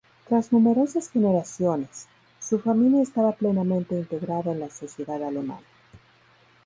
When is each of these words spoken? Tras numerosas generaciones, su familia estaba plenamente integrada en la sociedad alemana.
Tras 0.27 0.51
numerosas 0.51 1.11
generaciones, 1.11 2.07
su 2.39 2.57
familia 2.59 3.03
estaba 3.03 3.33
plenamente 3.33 3.93
integrada 3.93 4.51
en 4.51 4.61
la 4.61 4.69
sociedad 4.71 5.21
alemana. 5.23 5.61